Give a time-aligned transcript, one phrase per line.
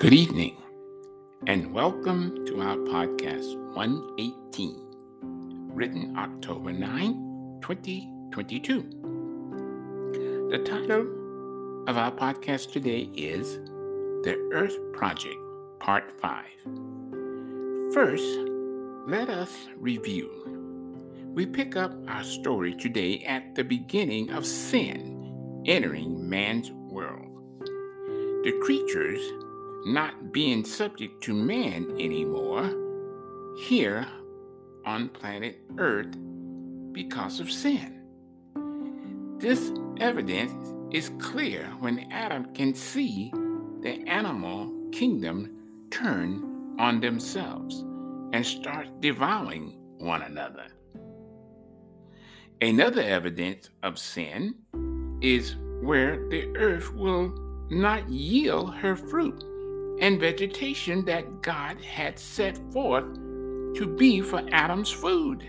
[0.00, 0.56] Good evening,
[1.46, 4.86] and welcome to our podcast 118,
[5.74, 10.48] written October 9, 2022.
[10.50, 11.02] The title
[11.86, 13.58] of our podcast today is
[14.24, 15.36] The Earth Project,
[15.80, 16.46] Part 5.
[17.92, 18.38] First,
[19.06, 20.30] let us review.
[21.34, 27.26] We pick up our story today at the beginning of sin entering man's world.
[28.44, 29.20] The creatures
[29.84, 32.74] not being subject to man anymore
[33.58, 34.06] here
[34.84, 36.16] on planet Earth
[36.92, 38.02] because of sin.
[39.38, 43.30] This evidence is clear when Adam can see
[43.80, 45.56] the animal kingdom
[45.90, 47.84] turn on themselves
[48.32, 50.66] and start devouring one another.
[52.60, 54.54] Another evidence of sin
[55.22, 57.32] is where the earth will
[57.70, 59.42] not yield her fruit
[60.00, 63.04] and vegetation that God had set forth
[63.74, 65.46] to be for Adam's food.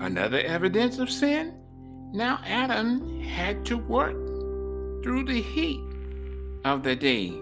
[0.00, 1.54] Another evidence of sin?
[2.12, 4.16] Now Adam had to work
[5.02, 5.80] through the heat
[6.64, 7.32] of the day,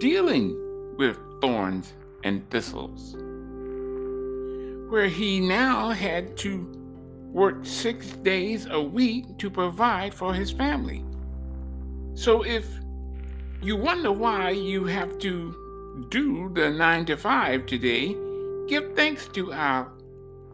[0.00, 0.56] dealing
[0.98, 1.92] with thorns
[2.24, 3.14] and thistles,
[4.90, 6.72] where he now had to
[7.32, 11.04] work six days a week to provide for his family.
[12.14, 12.66] So if
[13.66, 18.16] you wonder why you have to do the nine to five today.
[18.68, 19.90] Give thanks to our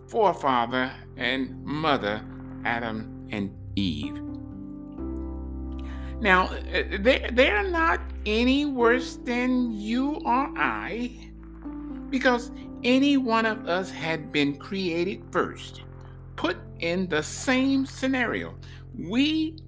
[0.08, 2.24] forefather and mother,
[2.64, 4.18] Adam and Eve.
[6.22, 11.28] Now, uh, they, they're not any worse than you or I,
[12.08, 12.50] because
[12.82, 15.82] any one of us had been created first,
[16.36, 18.54] put in the same scenario.
[18.98, 19.58] We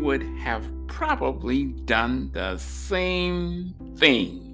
[0.00, 4.44] would have probably done the same thing.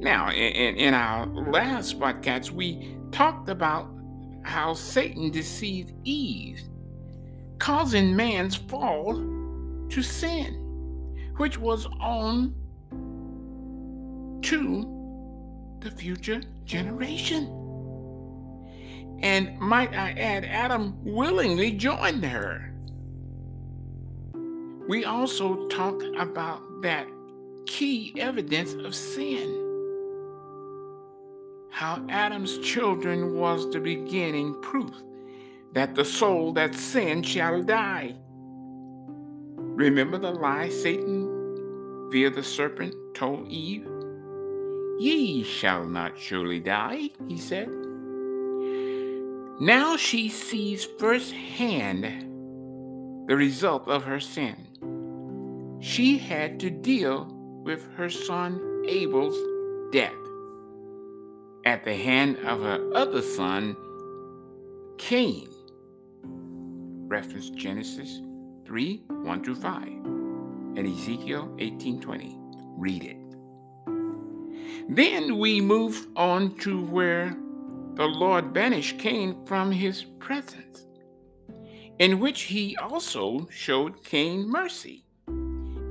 [0.00, 3.88] Now, in, in our last podcast, we talked about
[4.42, 6.62] how Satan deceived Eve,
[7.58, 9.14] causing man's fall
[9.88, 12.54] to sin, which was on
[14.42, 17.44] to the future generation.
[19.22, 22.75] And might I add, Adam willingly joined her.
[24.88, 27.08] We also talk about that
[27.66, 29.62] key evidence of sin.
[31.70, 34.94] How Adam's children was the beginning proof
[35.72, 38.14] that the soul that sinned shall die.
[39.58, 43.88] Remember the lie Satan via the serpent told Eve?
[45.00, 47.68] Ye shall not surely die, he said.
[49.60, 52.04] Now she sees firsthand
[53.28, 54.66] the result of her sin
[55.80, 57.26] she had to deal
[57.64, 59.36] with her son Abel's
[59.92, 60.12] death
[61.66, 63.76] at the hand of her other son,
[64.98, 65.48] Cain.
[67.08, 68.20] Reference Genesis
[68.64, 69.82] 3 1 through 5
[70.76, 72.36] and Ezekiel 18:20.
[72.78, 73.16] Read it.
[74.88, 77.36] Then we move on to where
[77.94, 80.86] the Lord banished Cain from his presence,
[81.98, 85.05] in which he also showed Cain mercy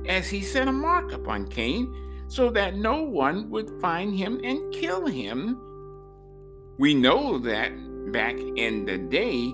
[0.08, 1.94] as he set a mark upon Cain
[2.28, 5.60] so that no one would find him and kill him.
[6.78, 7.72] We know that
[8.12, 9.52] back in the day,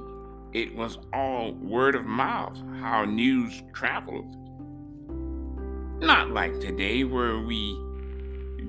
[0.52, 4.36] it was all word of mouth how news traveled.
[6.00, 7.78] Not like today, where we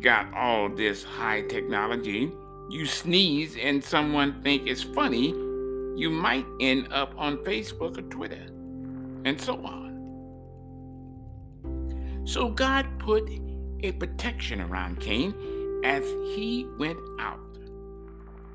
[0.02, 2.32] got all this high technology.
[2.70, 5.30] You sneeze and someone think it's funny,
[5.96, 8.46] you might end up on Facebook or Twitter,
[9.26, 9.83] and so on.
[12.26, 13.30] So God put
[13.82, 15.34] a protection around Cain
[15.84, 16.04] as
[16.36, 17.40] he went out.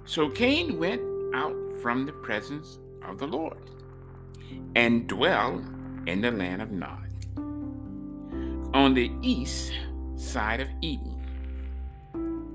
[0.04, 1.02] So Cain went
[1.34, 3.58] out from the presence of the Lord
[4.74, 5.64] and dwelled
[6.06, 7.08] in the land of Nod
[8.74, 9.72] on the east
[10.16, 11.14] side of Eden.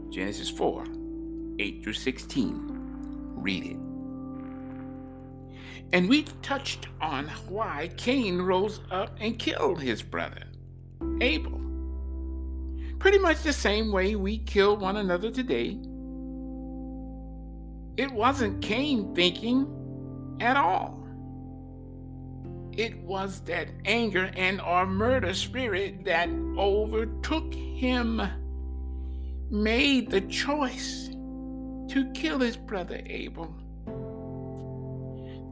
[0.10, 0.86] Genesis 4
[1.60, 2.70] 8 through 16.
[3.36, 3.78] Read it.
[5.94, 10.46] And we touched on why Cain rose up and killed his brother.
[11.22, 11.60] Abel.
[13.00, 15.78] Pretty much the same way we kill one another today.
[17.98, 19.68] It wasn't Cain thinking
[20.40, 21.06] at all.
[22.72, 26.28] It was that anger and or murder spirit that
[26.58, 28.22] overtook him,
[29.52, 31.10] made the choice
[31.90, 33.54] to kill his brother Abel.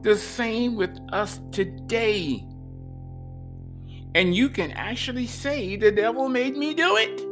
[0.02, 2.44] The same with us today.
[4.14, 7.26] And you can actually say, the devil made me do it.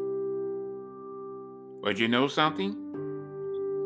[1.82, 2.74] But you know something?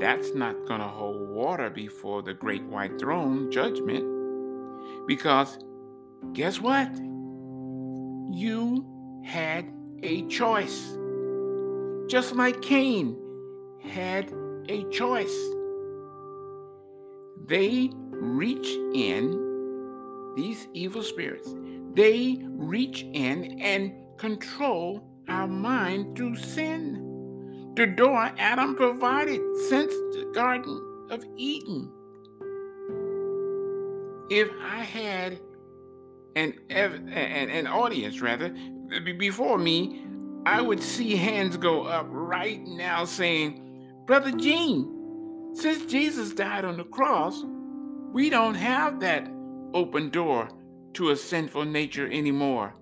[0.00, 4.05] That's not going to hold water before the great white throne judgment.
[5.06, 5.58] Because
[6.32, 6.88] guess what?
[8.32, 8.87] You
[9.25, 10.96] had a choice.
[12.08, 13.17] Just like Cain
[13.82, 14.32] had
[14.69, 15.37] a choice.
[17.46, 19.41] They reach in,
[20.37, 21.55] these evil spirits,
[21.94, 27.73] they reach in and control our mind through sin.
[27.76, 31.91] The door Adam provided since the Garden of Eden.
[34.31, 35.38] If I had
[36.37, 37.08] an, an,
[37.50, 38.55] an audience, rather,
[39.19, 40.05] before me,
[40.46, 43.61] I would see hands go up right now saying,
[44.06, 47.44] Brother Gene, since Jesus died on the cross,
[48.12, 49.29] we don't have that
[49.73, 50.49] open door
[50.94, 52.75] to a sinful nature anymore.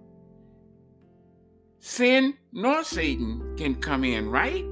[1.80, 4.64] Sin nor Satan can come in, right?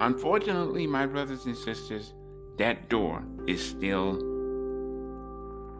[0.00, 2.14] Unfortunately, my brothers and sisters,
[2.56, 4.16] that door is still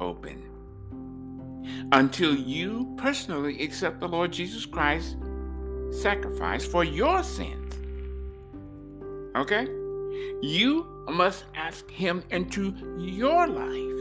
[0.00, 0.44] open.
[1.92, 5.16] Until you personally accept the Lord Jesus Christ
[5.90, 7.74] sacrifice for your sins.
[9.36, 9.66] Okay?
[10.42, 13.97] You must ask Him into your life.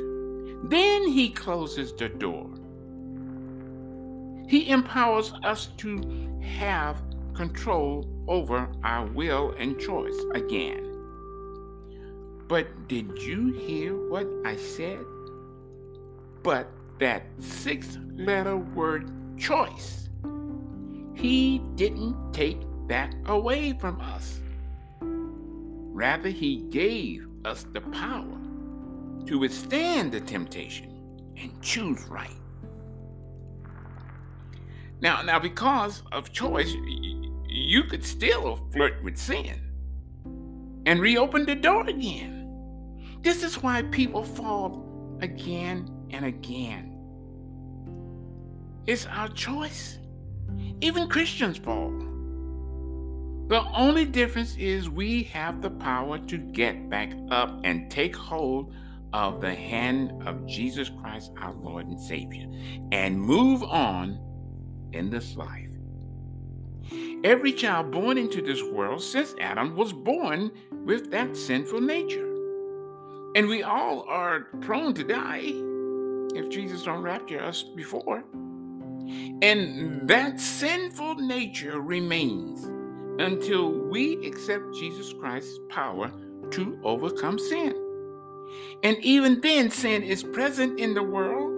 [0.70, 2.50] Then He closes the door.
[4.48, 6.02] He empowers us to
[6.42, 7.02] have
[7.34, 10.84] control over our will and choice again.
[12.48, 15.04] But did you hear what I said?
[16.44, 16.70] But
[17.00, 20.10] that six letter word choice,
[21.14, 24.40] he didn't take that away from us.
[25.02, 28.40] Rather, he gave us the power
[29.28, 32.36] to withstand the temptation and choose right.
[35.02, 36.74] Now, now because of choice,
[37.48, 39.62] you could still flirt with sin
[40.86, 42.38] and reopen the door again.
[43.22, 46.94] This is why people fall again and again.
[48.86, 50.00] It's our choice.
[50.82, 51.92] Even Christians fall.
[53.48, 58.74] The only difference is we have the power to get back up and take hold
[59.14, 62.48] of the hand of Jesus Christ, our Lord and Savior,
[62.92, 64.20] and move on
[64.94, 65.70] in this life.
[67.24, 70.52] Every child born into this world since Adam was born
[70.86, 72.26] with that sinful nature.
[73.36, 75.52] And we all are prone to die
[76.36, 78.24] if Jesus don't rapture us before.
[79.42, 82.64] And that sinful nature remains
[83.20, 86.12] until we accept Jesus Christ's power
[86.52, 87.87] to overcome sin.
[88.84, 91.54] And even then, sin is present in the world.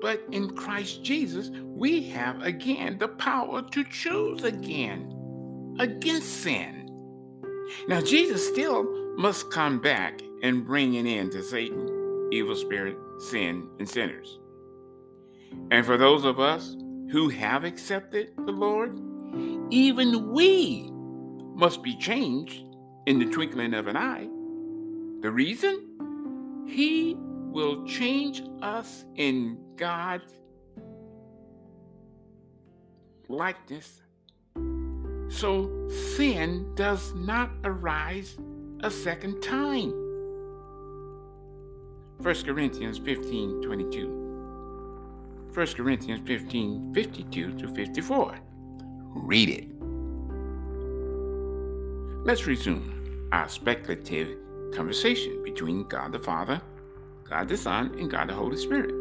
[0.00, 6.88] But in Christ Jesus, we have again the power to choose again against sin.
[7.88, 8.84] Now, Jesus still
[9.16, 14.38] must come back and bring an end to Satan, evil spirit, sin, and sinners.
[15.70, 16.76] And for those of us
[17.10, 18.98] who have accepted the Lord,
[19.70, 20.88] even we
[21.54, 22.62] must be changed
[23.06, 24.28] in the twinkling of an eye.
[25.20, 26.66] The reason?
[26.68, 30.32] He will change us in God's
[33.28, 34.00] likeness
[35.28, 35.70] so
[36.16, 38.36] sin does not arise
[38.82, 39.90] a second time.
[42.18, 45.50] 1 Corinthians 15 22.
[45.54, 48.38] 1 Corinthians 15 52 to 54.
[49.14, 49.68] Read it.
[52.24, 54.36] Let's resume our speculative
[54.72, 56.60] conversation between God the Father,
[57.28, 58.94] God the Son, and God the Holy Spirit.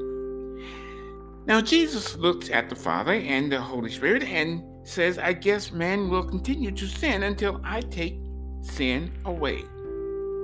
[1.46, 6.10] Now, Jesus looks at the Father and the Holy Spirit and says, I guess man
[6.10, 8.20] will continue to sin until I take
[8.62, 9.62] sin away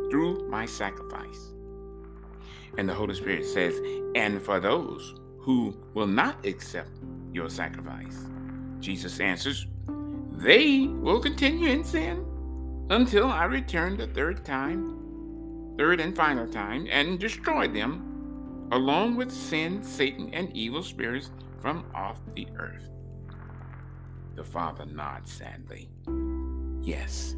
[0.10, 1.51] through my sacrifice.
[2.77, 3.80] And the Holy Spirit says,
[4.15, 6.89] and for those who will not accept
[7.34, 8.25] your sacrifice,
[8.80, 9.68] Jesus answers,
[10.32, 12.25] they will continue in sin
[12.89, 15.02] until I return the third time,
[15.77, 21.86] third and final time, and destroy them along with sin, Satan, and evil spirits from
[21.94, 22.89] off the earth.
[24.36, 25.89] The father nods sadly.
[26.82, 27.36] Yes.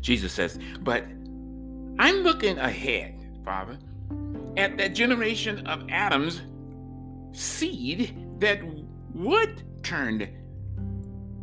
[0.00, 1.04] Jesus says, But
[1.98, 3.78] I'm looking ahead, Father,
[4.56, 6.42] at that generation of Adam's
[7.32, 8.60] seed that
[9.14, 10.28] would turn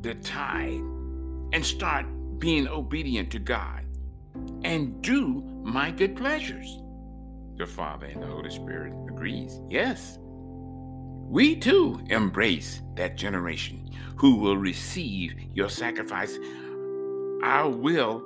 [0.01, 0.81] the tide
[1.53, 2.05] and start
[2.39, 3.84] being obedient to God
[4.63, 6.81] and do my good pleasures.
[7.57, 9.59] The Father and the Holy Spirit agrees.
[9.69, 10.19] Yes.
[11.27, 16.37] We too embrace that generation who will receive your sacrifice,
[17.43, 18.23] our will,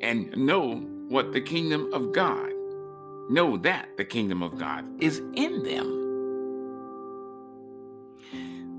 [0.00, 0.76] and know
[1.08, 2.50] what the kingdom of God,
[3.30, 5.98] know that the kingdom of God is in them.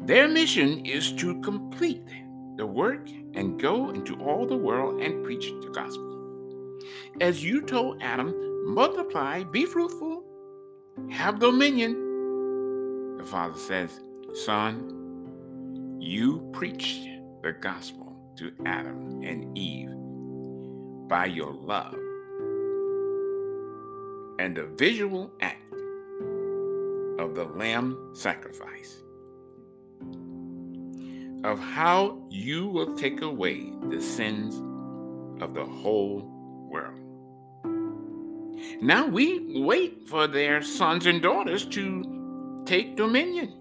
[0.05, 2.07] Their mission is to complete
[2.55, 6.08] the work and go into all the world and preach the gospel.
[7.21, 8.33] As you told Adam,
[8.65, 10.23] multiply, be fruitful,
[11.09, 13.17] have dominion.
[13.17, 13.99] The Father says,
[14.33, 17.07] Son, you preached
[17.41, 19.91] the gospel to Adam and Eve
[21.07, 21.97] by your love
[24.39, 25.73] and the visual act
[27.19, 29.03] of the lamb sacrifice
[31.43, 34.55] of how you will take away the sins
[35.41, 36.38] of the whole
[36.69, 36.99] world.
[38.81, 43.53] Now we wait for their sons and daughters to take dominion.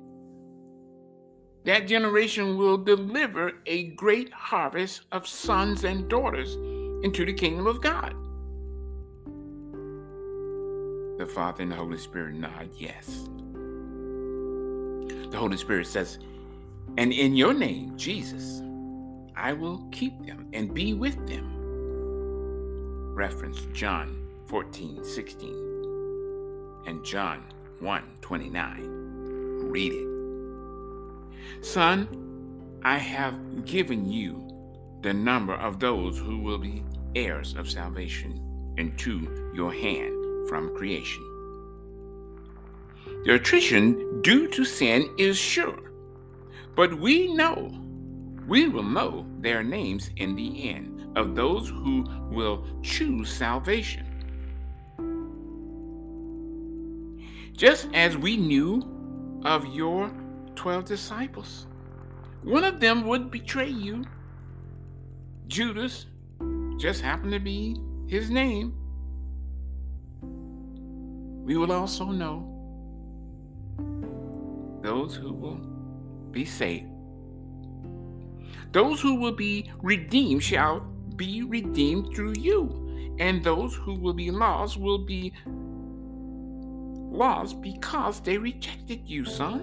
[1.65, 6.55] That generation will deliver a great harvest of sons and daughters
[7.05, 8.15] into the kingdom of God.
[11.19, 13.29] The Father and the Holy Spirit nod yes.
[15.31, 16.19] The Holy Spirit says,
[16.97, 18.63] And in your name, Jesus,
[19.37, 21.58] I will keep them and be with them.
[23.19, 27.43] Reference John 14, 16, and John
[27.81, 28.85] 1, 29.
[29.65, 31.65] Read it.
[31.65, 32.07] Son,
[32.85, 34.49] I have given you
[35.03, 36.85] the number of those who will be
[37.17, 38.41] heirs of salvation
[38.77, 41.25] into your hand from creation.
[43.25, 45.91] The attrition due to sin is sure,
[46.77, 47.77] but we know,
[48.47, 54.09] we will know their names in the end of those who will choose salvation.
[57.59, 60.13] just as we knew of your
[60.55, 61.67] 12 disciples.
[62.45, 64.05] One of them would betray you.
[65.49, 66.07] Judas
[66.79, 68.75] just happened to be his name.
[71.45, 72.55] We will also know
[74.83, 75.61] those who will
[76.31, 76.87] be saved.
[78.71, 80.87] Those who will be redeemed shall
[81.19, 85.35] be redeemed through you, and those who will be lost will be
[87.11, 89.61] lost because they rejected you, son.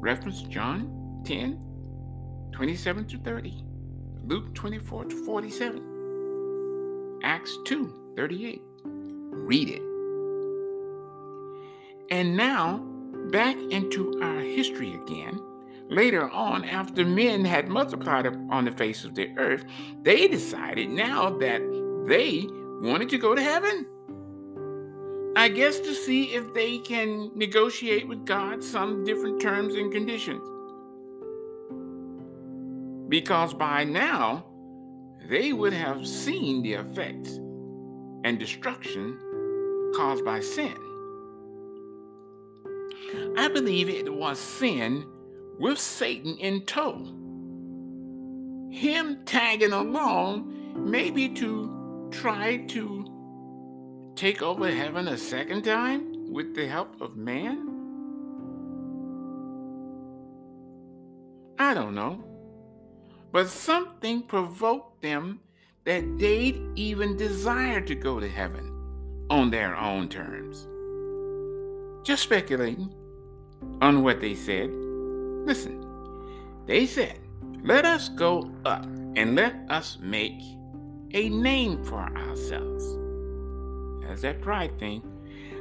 [0.00, 1.58] Reference John 10,
[2.52, 3.64] 27 to 30,
[4.24, 8.62] Luke 24 to 47, Acts 2, 38.
[8.76, 9.82] Read it.
[12.10, 12.78] And now,
[13.32, 15.40] back into our history again.
[15.88, 19.64] Later on, after men had multiplied on the face of the earth,
[20.02, 21.60] they decided now that
[22.06, 22.46] they
[22.80, 23.86] wanted to go to heaven.
[25.36, 30.48] I guess to see if they can negotiate with God some different terms and conditions.
[33.08, 34.46] Because by now,
[35.28, 37.40] they would have seen the effects
[38.24, 39.18] and destruction
[39.94, 40.74] caused by sin.
[43.36, 45.04] I believe it was sin
[45.58, 46.98] with Satan in tow.
[48.70, 56.66] Him tagging along, maybe to try to take over heaven a second time with the
[56.66, 57.70] help of man?
[61.58, 62.24] I don't know.
[63.32, 65.40] But something provoked them
[65.84, 68.70] that they'd even desire to go to heaven
[69.30, 70.66] on their own terms.
[72.06, 72.92] Just speculating
[73.80, 74.70] on what they said.
[75.44, 75.84] Listen,
[76.66, 77.18] they said,
[77.62, 78.84] Let us go up
[79.16, 80.40] and let us make
[81.12, 82.98] a name for ourselves
[84.14, 85.02] as that pride thing,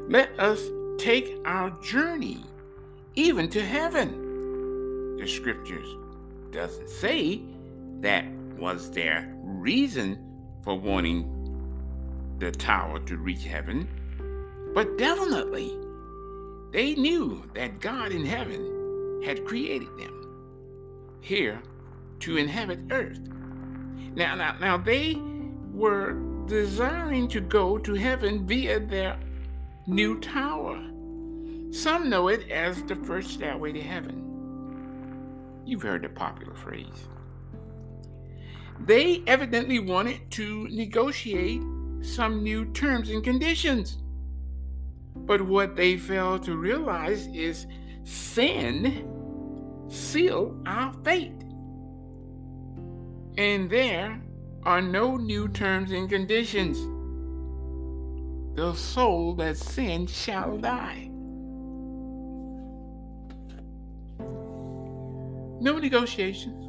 [0.08, 2.44] let us take our journey
[3.16, 5.18] even to heaven.
[5.18, 5.88] The scriptures
[6.52, 7.42] doesn't say
[8.02, 8.26] that
[8.58, 10.20] was their reason
[10.62, 11.30] for wanting
[12.40, 13.88] the tower to reach heaven,
[14.74, 15.78] but definitely
[16.72, 18.83] they knew that God in heaven
[19.24, 20.24] had created them
[21.22, 21.62] here
[22.20, 23.20] to inhabit earth.
[24.16, 25.18] Now, now, now they
[25.72, 26.14] were
[26.46, 29.18] desiring to go to heaven via their
[29.88, 30.78] new tower.
[31.72, 35.62] Some know it as the first stairway to heaven.
[35.66, 37.08] You've heard the popular phrase.
[38.80, 41.62] They evidently wanted to negotiate
[42.02, 43.98] some new terms and conditions.
[45.16, 47.66] But what they failed to realize is
[48.04, 49.13] sin
[49.94, 51.32] seal our fate.
[53.38, 54.22] And there
[54.64, 56.78] are no new terms and conditions.
[58.56, 61.10] The soul that sinned shall die.
[65.62, 66.60] No negotiations.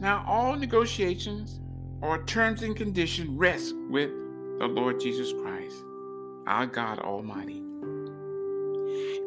[0.00, 1.60] Now, all negotiations
[2.00, 4.10] or terms and conditions rest with
[4.58, 5.76] the Lord Jesus Christ,
[6.46, 7.65] our God Almighty.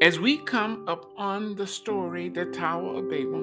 [0.01, 3.41] As we come up on the story, the Tower of Babel,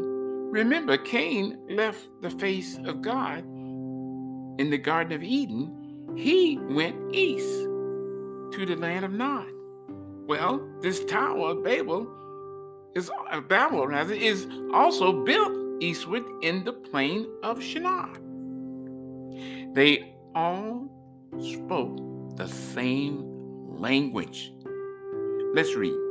[0.50, 3.40] remember Cain left the face of God
[4.58, 6.14] in the Garden of Eden.
[6.16, 7.46] He went east
[8.52, 9.48] to the land of Nod.
[10.26, 12.08] Well, this Tower of Babel
[12.94, 18.16] is uh, Babel rather is also built eastward in the plain of Shinar.
[19.74, 20.88] They all
[21.38, 23.26] spoke the same
[23.78, 24.54] language.
[25.52, 26.05] Let's read.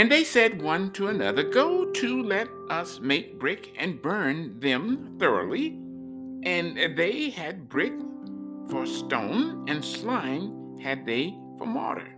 [0.00, 5.16] And they said one to another, Go to, let us make brick and burn them
[5.18, 5.78] thoroughly.
[6.42, 7.92] And they had brick
[8.70, 12.16] for stone, and slime had they for mortar.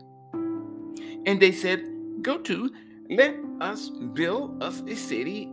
[1.27, 1.85] And they said,
[2.23, 2.71] Go to,
[3.11, 5.51] let us build us a city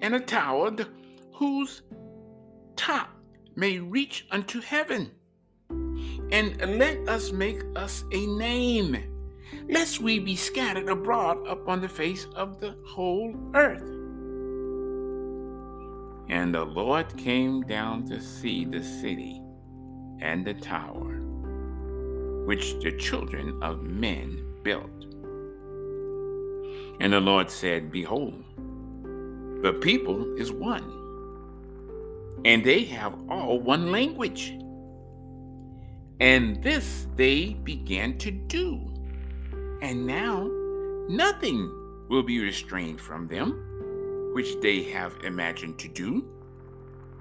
[0.00, 0.74] and a tower
[1.34, 1.82] whose
[2.74, 3.10] top
[3.54, 5.12] may reach unto heaven.
[6.32, 8.96] And let us make us a name,
[9.68, 13.88] lest we be scattered abroad upon the face of the whole earth.
[16.28, 19.40] And the Lord came down to see the city
[20.20, 21.20] and the tower,
[22.44, 25.06] which the children of men built.
[27.00, 28.44] And the Lord said, Behold,
[29.62, 30.84] the people is one,
[32.44, 34.54] and they have all one language.
[36.20, 38.87] And this they began to do.
[39.80, 40.50] And now
[41.08, 41.72] nothing
[42.08, 46.26] will be restrained from them, which they have imagined to do.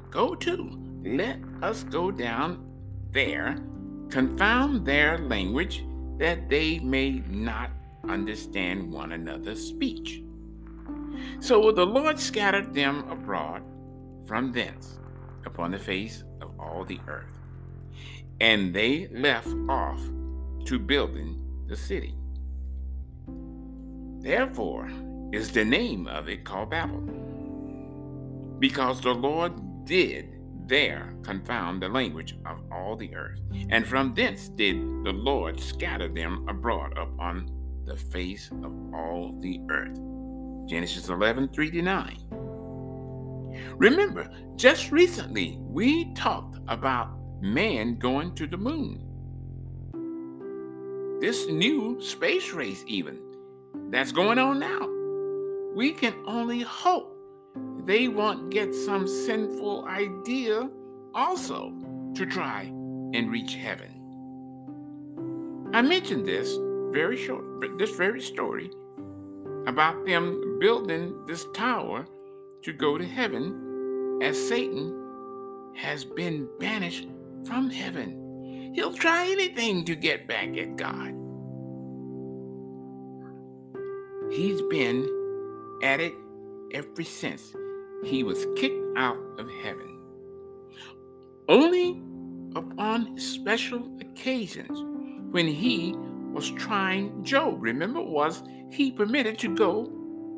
[0.10, 2.66] Go to, let us go down
[3.12, 3.58] there,
[4.10, 5.86] confound their language,
[6.18, 7.72] that they may not
[8.08, 10.24] understand one another's speech.
[11.40, 13.64] So the Lord scattered them abroad
[14.26, 15.00] from thence
[15.46, 17.40] upon the face of all the earth,
[18.40, 20.02] and they left off
[20.66, 22.17] to building the city.
[24.28, 24.92] Therefore
[25.32, 27.00] is the name of it called Babel,
[28.60, 34.50] because the Lord did there confound the language of all the earth, and from thence
[34.50, 37.50] did the Lord scatter them abroad upon
[37.86, 39.98] the face of all the earth.
[40.68, 42.18] Genesis 11 3 to 9.
[43.78, 49.06] Remember, just recently we talked about man going to the moon.
[51.22, 53.20] This new space race, even
[53.90, 54.88] that's going on now.
[55.76, 57.16] We can only hope
[57.86, 60.70] they won't get some sinful idea
[61.14, 61.72] also
[62.16, 62.64] to try
[63.14, 63.94] and reach heaven.
[65.74, 66.58] I mentioned this
[66.92, 67.44] very short,
[67.78, 68.72] this very story
[69.68, 72.08] about them building this tower
[72.64, 77.08] to go to heaven as Satan has been banished
[77.46, 78.72] from heaven.
[78.74, 81.14] He'll try anything to get back at God.
[84.38, 85.10] He's been
[85.82, 86.14] at it
[86.72, 87.56] ever since
[88.04, 89.98] he was kicked out of heaven.
[91.50, 92.00] Only
[92.56, 94.80] upon special occasions
[95.32, 95.96] when he
[96.34, 97.56] was trying Job.
[97.64, 99.92] Remember, was he permitted to go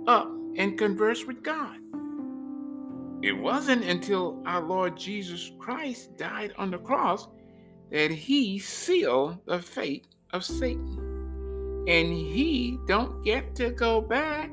[0.07, 1.75] up and converse with God?
[3.21, 7.27] It wasn't until our Lord Jesus Christ died on the cross
[7.91, 11.08] that he sealed the fate of Satan.
[11.89, 14.51] And he don't get to go back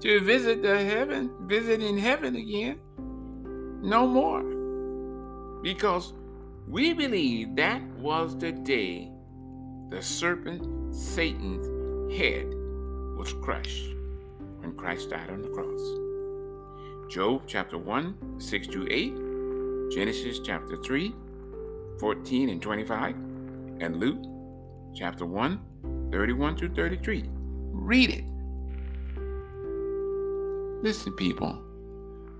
[0.00, 2.80] to visit the heaven, visit in heaven again.
[3.80, 4.42] No more.
[5.62, 6.14] Because
[6.66, 9.12] we believe that was the day
[9.90, 11.64] the serpent, Satan's
[12.12, 12.46] head,
[13.16, 13.94] was crushed
[14.58, 17.12] when Christ died on the cross.
[17.12, 19.14] Job chapter 1, 6 to 8,
[19.94, 21.14] Genesis chapter 3,
[22.00, 23.14] 14 and 25,
[23.78, 24.24] and Luke
[24.96, 25.60] chapter 1,
[26.14, 27.24] 31 to 33.
[27.72, 28.24] Read it.
[30.80, 31.60] Listen, people.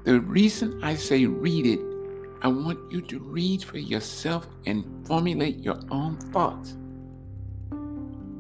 [0.04, 1.80] The reason I say read it,
[2.42, 6.76] I want you to read for yourself and formulate your own thoughts.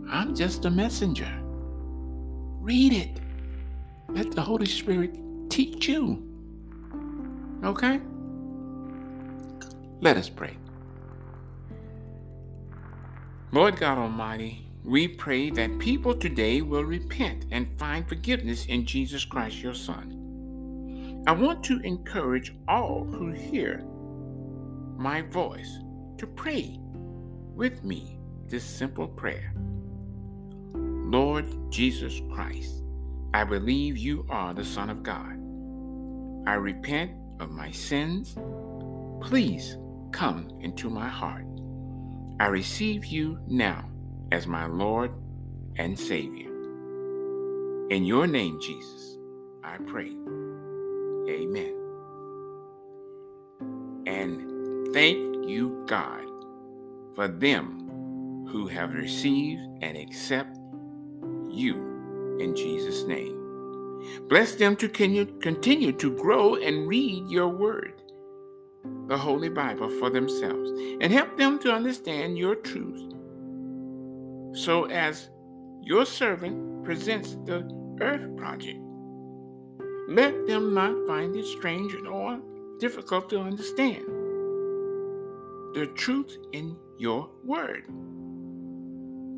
[0.08, 1.32] I'm just a messenger.
[2.60, 3.20] Read it.
[4.10, 5.16] Let the Holy Spirit
[5.50, 6.22] teach you.
[7.64, 8.00] Okay?
[10.00, 10.56] Let us pray.
[13.50, 19.24] Lord God Almighty, we pray that people today will repent and find forgiveness in Jesus
[19.24, 21.22] Christ, your Son.
[21.26, 23.82] I want to encourage all who hear
[24.98, 25.78] my voice
[26.18, 26.78] to pray
[27.54, 29.54] with me this simple prayer
[30.74, 32.82] Lord Jesus Christ,
[33.32, 35.32] I believe you are the Son of God.
[36.46, 38.36] I repent of my sins.
[39.22, 39.78] Please
[40.12, 41.46] come into my heart.
[42.38, 43.93] I receive you now
[44.32, 45.12] as my Lord
[45.76, 46.50] and Savior.
[47.90, 49.18] In your name, Jesus,
[49.62, 50.10] I pray.
[51.28, 51.74] Amen.
[54.06, 56.24] And thank you, God,
[57.14, 60.56] for them who have received and accept
[61.50, 63.40] you in Jesus' name.
[64.28, 68.02] Bless them to continue to grow and read your word,
[69.08, 73.13] the Holy Bible, for themselves, and help them to understand your truth.
[74.54, 75.30] So, as
[75.82, 77.68] your servant presents the
[78.00, 78.78] Earth Project,
[80.08, 82.40] let them not find it strange or
[82.78, 84.04] difficult to understand
[85.74, 87.86] the truth in your word.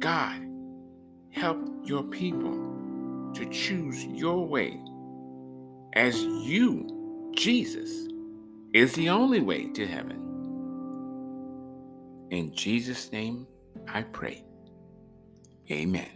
[0.00, 0.38] God,
[1.31, 4.79] help your people to choose your way
[5.94, 8.07] as you, Jesus,
[8.74, 10.22] is the only way to heaven.
[12.31, 13.46] In Jesus' name
[13.88, 14.44] I pray.
[15.70, 16.11] Amen.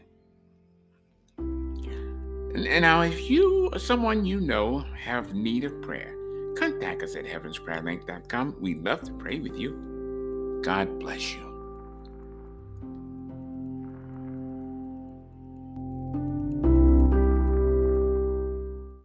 [2.54, 6.14] And now, if you or someone you know have need of prayer,
[6.56, 8.56] contact us at heavensprayerlink.com.
[8.60, 10.60] We'd love to pray with you.
[10.62, 11.49] God bless you.